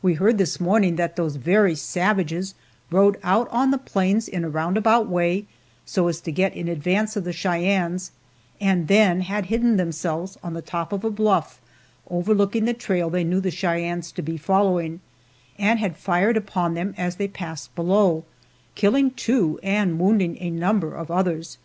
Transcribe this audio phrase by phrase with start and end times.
[0.00, 2.54] We heard this morning that those very savages
[2.88, 5.46] rode out on the plains in a roundabout way,
[5.84, 8.12] so as to get in advance of the Cheyennes,
[8.60, 11.60] and then had hidden themselves on the top of a bluff
[12.08, 15.00] overlooking the trail they knew the Cheyennes to be following,
[15.58, 18.24] and had fired upon them as they passed below,
[18.76, 21.58] killing two and wounding a number of others.